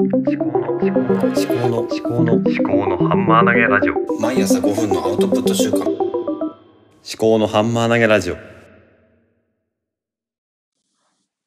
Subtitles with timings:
[0.00, 5.88] 思考の思考の思考の思考の思考のハンマー投げラジオ毎朝5分のアウトプット週間思
[7.16, 8.36] 考のハンマー投げラジオお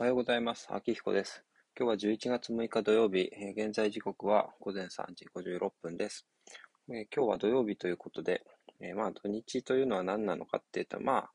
[0.00, 0.66] はようございます。
[0.70, 1.44] 秋彦です。
[1.78, 6.24] 今日は11月6日土曜日、えー現在時刻は午前3時56分です。
[6.88, 8.42] えー今日は土曜日ということで、
[8.80, 11.30] えーまあ土日というのは何なのかっていうと、まあ、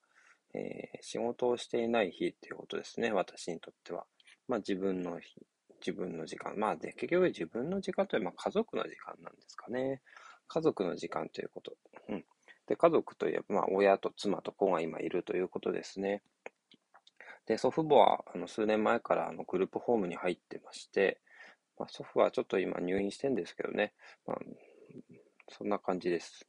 [0.55, 4.05] えー仕事をしていない日っていうことですね、私にとっては。
[4.47, 5.35] まあ自分の日、
[5.85, 6.57] 自分の時間。
[6.57, 10.01] まあで、結局自分の時間というのは家族の時間なんですかね。
[10.47, 11.73] 家族の時間ということ。
[12.09, 12.25] うん。
[12.67, 16.23] で、家族といえば、まあ親と妻と子が今いるということですね。
[17.45, 21.21] で、祖父母はあの数年前からあのグループホームに入ってまして、
[21.77, 23.93] まあ、祖父はちょっと今入院してんですけどね、
[24.25, 24.37] まあ、
[25.49, 26.47] そんな感じです。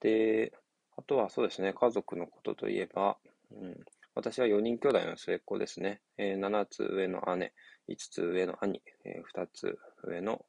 [0.00, 0.52] で、
[0.96, 3.16] あとはそうですね、家族のことといえば、
[3.52, 3.80] うん、
[4.22, 6.00] 私は4人兄弟の末っ子ですね。
[6.16, 7.52] え7つ上の姉、
[7.88, 10.46] 5つ上の兄、え2つ上の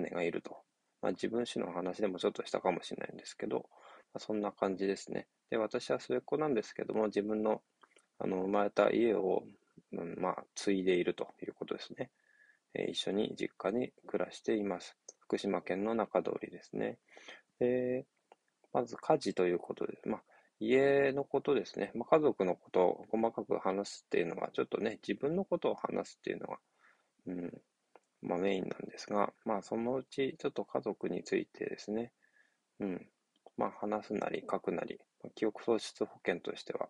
[0.00, 0.58] 姉がいると。
[1.02, 3.66] まあ、自分史の話でもちょっとしたかもしれないんですけど、
[4.12, 5.26] まあ、そんな感じですね。
[5.50, 7.62] で、私は末っ子なんですけども、自分の
[8.20, 9.42] あの生まれた家を、
[9.92, 12.10] うんまあ、継いでいるということですね。
[12.74, 14.96] えー一緒に実家に暮らしています。
[15.18, 16.98] 福島県の中通りですね。
[17.58, 18.06] で、
[18.72, 20.22] まず家事ということです、まあ、
[20.60, 21.90] 家のことですね。
[21.94, 26.58] まあ、家族のことを細かく話すっていうのは、ちょっとね、自分のことを話すっていうのが、
[27.26, 27.62] うん、
[28.22, 32.12] まあ、メインなんですが、まあ、そのうちちょっと家族についてですね、
[32.80, 33.06] うん、
[33.56, 36.88] まあ、話すなり書くなり、まあ記憶喪失保険としては、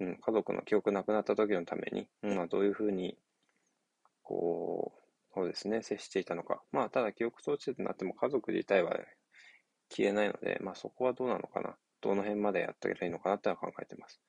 [0.00, 3.16] うん、家族の記憶なくなった時のために、うんまあ、どういうふうに、
[4.22, 5.00] こう、
[5.34, 6.62] そうですね、接していたのか。
[6.72, 8.96] まあ、ただ記憶喪失になっても家族自体は
[9.90, 11.76] 消えないので、まあ、そこはどうなのかな。
[12.00, 14.20] どの辺までやったらいいのかなっては考えてます。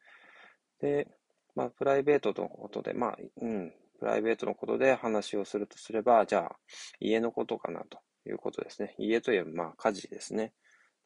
[0.82, 1.08] で、
[1.56, 6.56] まあ、プライベートのことで、まあ、うん、プライベートのことで話をするとすれば、じゃあ、
[7.00, 8.96] 家のことかなということですね。
[8.98, 10.54] 家といえば、まあ、家事ですね。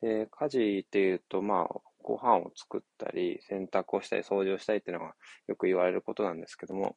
[0.01, 5.15] で、家事っていうと、まあ、ご飯を作ったり、洗濯をしたり、掃除をしたりっていうのが
[5.47, 6.95] よく言われることなんですけども、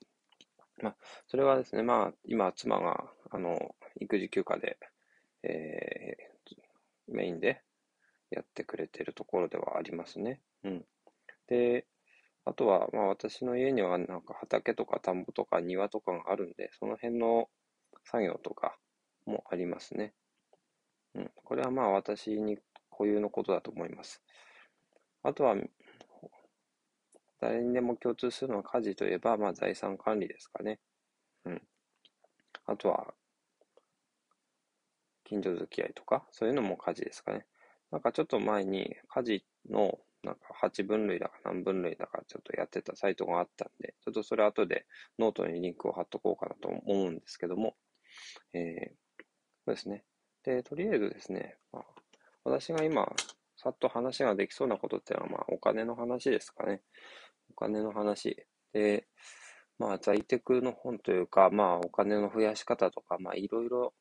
[0.83, 0.97] まあ、
[1.27, 4.78] それはですね、まあ、今、妻が、あの、育児休暇で、
[5.43, 7.62] えー、メインで
[8.36, 10.41] やってくれてるところではありますね。
[10.62, 10.84] うん。
[11.48, 11.86] で、
[12.44, 17.48] あとは、まあ、私の家には、なんか畑とか田んぼとか庭とかがあるんで、その辺の
[18.04, 18.78] 作業とか
[19.24, 20.12] もありますね。
[21.14, 21.30] うん。
[21.34, 22.58] これはまあ、私に
[22.91, 24.22] 固有のことだと思います。
[25.22, 25.56] あとは、
[27.41, 30.78] 誰にでも共通するのは家事といえば、まあ財産管理ですかね。
[31.44, 31.62] うん。
[32.66, 33.14] あとは、
[35.24, 37.47] 近所付き合いとか、そういうのも家事ですかね。
[37.91, 44.86] なんかちょっと前に家事のなんか8分類だか何分類だかちょっとやってたサイトがあったんで、ちょっとそれ後で
[45.19, 47.76] ノートにリンクを貼っとこうかなと思うんですけども、
[48.52, 49.24] えー、
[49.64, 50.04] そうですね。
[50.44, 51.84] で、とりあえずですね、まあ、
[52.44, 53.06] 私が今、
[53.56, 56.82] さっと話ができそうなことっていうのは、まあ、お金の話ですかね。
[57.50, 58.47] お金の話。
[58.72, 59.06] で、
[59.78, 63.94] まあ、在テクの本というか、まあ、お金の増やし方とか、まあ、いろいろ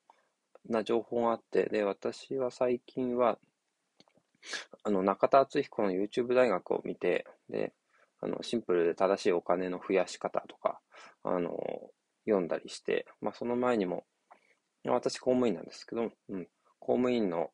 [0.70, 3.40] な情報があって、で、私は最近は、
[4.84, 7.74] あの、中田敦彦の YouTube 大学を見て、で、
[8.22, 10.80] あの、シンプルで正しいお金の増やし方とか、
[11.24, 11.58] あの、
[12.26, 14.06] 読んだりして、まあ、その前にも、
[14.86, 16.48] 私公務員なんですけど、うん、
[16.80, 17.50] 公務員の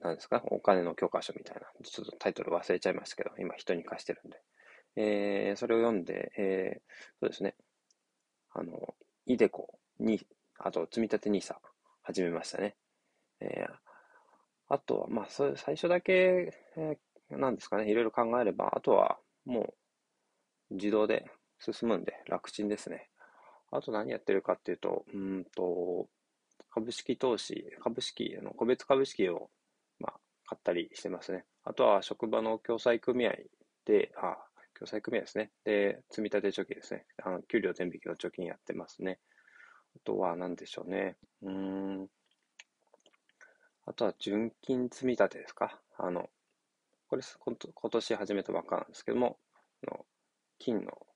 [0.00, 4.40] なんですか、お金の教科書みたいな、ちょっとタイトル忘れちゃいましたけど、今人に貸してるんで。
[4.98, 6.80] えー、それを読んで、えー、
[7.20, 7.54] そうですね、
[8.52, 8.94] あの、
[9.26, 10.26] イデコに、
[10.58, 11.56] あと、積み立て NISA
[12.02, 12.76] 始めましたね。
[13.40, 13.74] えー、
[14.68, 19.74] あとは、まあ、それ最初だけ、えー、なんですかね、いろいろ考えれば、あとはも
[20.70, 21.26] う自動で
[21.58, 23.08] 進むんで楽ちんですね。
[23.70, 26.08] あと何やってるかっていうと、うんと、
[26.70, 29.50] 株式投資、株式、あの個別株式を
[29.98, 30.12] まあ、
[30.46, 31.44] 買ったりしてますね。
[31.64, 33.32] あとは職場の共済組合
[33.84, 34.36] で、あ、
[34.78, 35.50] 共済組合ですね。
[35.64, 37.06] で、積立貯金ですね。
[37.22, 39.18] あの給料全引きの貯金やってますね。
[39.96, 41.16] あとは何でしょうね。
[41.42, 42.08] うん。
[43.86, 45.80] あとは純金積み立てですか？
[45.96, 46.28] あの、
[47.08, 49.38] これ今年始めたばっかなんですけども、
[49.86, 50.04] あの
[50.58, 51.06] 金の、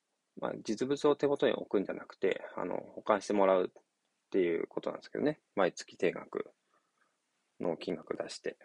[0.40, 3.82] まあ、実物を手元に置くんじゃなくて、あの、保管してもらうっ
[4.30, 5.40] ていうことなんですけどね。
[5.56, 6.52] 毎月定額
[7.58, 8.56] の金額出して。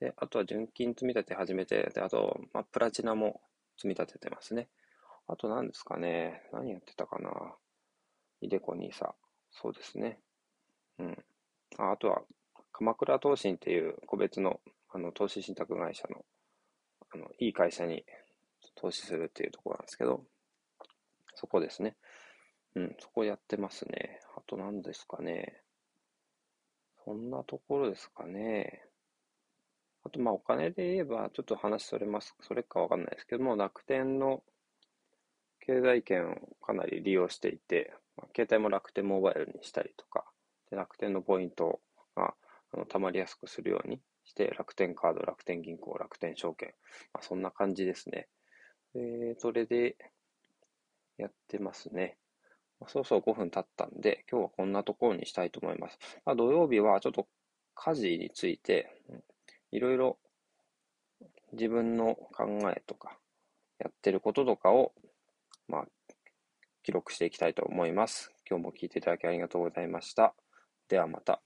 [0.00, 3.40] で、あとは純金積み立て始めて、で、あと、まあ、プラチナも
[3.76, 4.68] 積み立ててますね。
[5.28, 6.42] あと何ですかね。
[6.52, 7.30] 何やってたかな。
[8.40, 9.14] イデコニーサ。
[9.52, 10.18] そうですね。
[10.98, 11.24] うん。
[11.78, 12.22] ああとは、
[12.74, 14.60] 鎌倉投信っていう個別の
[14.92, 16.24] あの投資信託会社の、
[17.12, 18.04] あの、いい会社に
[18.76, 20.22] 投資するっていうところなんですけど、
[21.34, 21.96] そこですね。
[22.76, 24.20] うん、そこやってますね。
[24.36, 25.62] あと何ですかね。
[27.04, 28.82] そんなところですかね。
[30.04, 34.42] あと、まあ、お金で言えば、ちょっと話それます、それかわかんないですけども、楽天の
[35.60, 40.24] 経済圏をかなり利用していて、まあ、携帯も楽天モバイルにしたりとか、
[40.70, 41.93] で楽天のポイントが
[42.74, 46.74] あの貯まりやすくするようにして、楽天カード、楽天銀行、楽天証券、
[47.12, 48.28] まあ、そんな感じですね。
[48.94, 49.96] で、それで
[51.18, 52.18] やってますね。
[52.88, 55.98] そうそう5分経ったんで、今日はこんなところにしたいと思います。
[56.24, 57.28] まあ、土曜日はちょっと
[57.74, 58.90] 家事について、
[59.70, 60.18] いろいろ
[61.52, 63.18] 自分の考えとか、
[63.78, 64.92] やってることとかを、
[65.68, 65.84] まあ、
[66.82, 68.32] 記録していきたいと思います。
[68.48, 70.34] 今日も聞いていただきありがとうございました。
[70.88, 71.43] ではまた。